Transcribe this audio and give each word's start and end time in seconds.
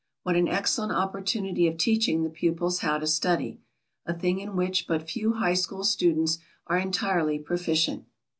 What 0.23 0.35
an 0.35 0.47
excellent 0.47 0.93
opportunity 0.93 1.67
of 1.67 1.77
teaching 1.77 2.23
the 2.23 2.31
pupils 2.31 2.79
how 2.79 2.97
to 2.97 3.05
study, 3.05 3.61
a 4.03 4.15
thing 4.17 4.39
in 4.39 4.55
which 4.55 4.87
but 4.87 5.07
few 5.07 5.33
high 5.33 5.53
school 5.53 5.83
students 5.83 6.39
are 6.65 6.79
entirely 6.79 7.37
proficient. 7.37 8.05